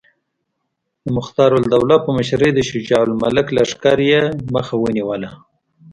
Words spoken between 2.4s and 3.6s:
د شجاع الملک